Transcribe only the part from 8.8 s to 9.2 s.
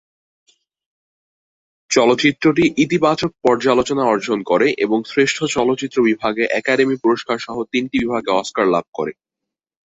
করে।